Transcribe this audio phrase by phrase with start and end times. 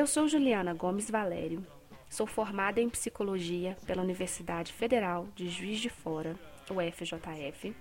[0.00, 1.62] Eu sou Juliana Gomes Valério.
[2.08, 6.36] Sou formada em psicologia pela Universidade Federal de Juiz de Fora,
[6.70, 7.76] UFJF.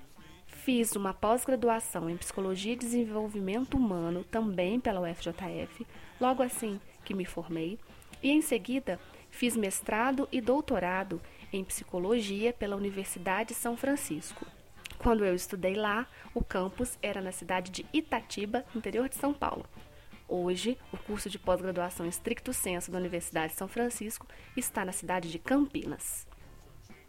[0.45, 5.87] Fiz uma pós-graduação em psicologia e desenvolvimento humano também pela UFJF,
[6.19, 7.79] logo assim que me formei,
[8.21, 11.21] e em seguida fiz mestrado e doutorado
[11.53, 14.45] em psicologia pela Universidade de São Francisco.
[14.97, 19.65] Quando eu estudei lá, o campus era na cidade de Itatiba, interior de São Paulo.
[20.31, 24.91] Hoje, o curso de pós-graduação em Stricto Senso da Universidade de São Francisco está na
[24.91, 26.27] cidade de Campinas.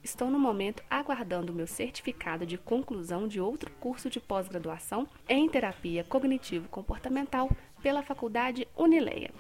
[0.03, 5.47] Estou no momento aguardando o meu certificado de conclusão de outro curso de pós-graduação em
[5.51, 9.31] terapia cognitivo-comportamental pela Faculdade Unileia.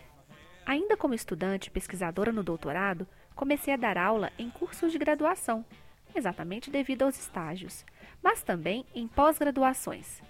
[0.67, 5.65] Ainda como estudante pesquisadora no doutorado, comecei a dar aula em cursos de graduação,
[6.15, 7.87] exatamente devido aos estágios,
[8.23, 10.21] mas também em pós-graduações.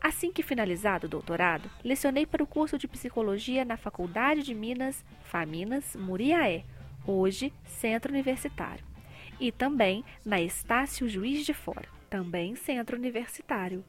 [0.00, 5.04] Assim que finalizado o doutorado, lecionei para o curso de psicologia na Faculdade de Minas,
[5.24, 6.64] Faminas, Muriaé,
[7.06, 8.84] hoje Centro Universitário,
[9.40, 13.84] e também na Estácio Juiz de Fora, também Centro Universitário.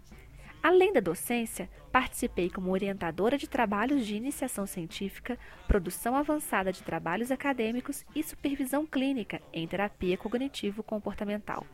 [0.61, 5.37] Além da docência, participei como orientadora de trabalhos de iniciação científica,
[5.67, 11.65] produção avançada de trabalhos acadêmicos e supervisão clínica em terapia cognitivo-comportamental.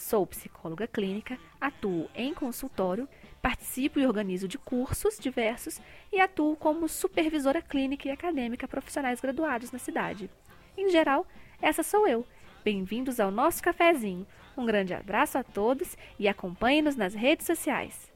[0.00, 3.06] Sou psicóloga clínica, atuo em consultório,
[3.42, 5.78] participo e organizo de cursos diversos
[6.10, 10.30] e atuo como supervisora clínica e acadêmica profissionais graduados na cidade.
[10.74, 11.26] Em geral,
[11.60, 12.26] essa sou eu.
[12.64, 14.26] Bem-vindos ao nosso cafezinho.
[14.56, 18.10] Um grande abraço a todos e acompanhe-nos nas redes sociais.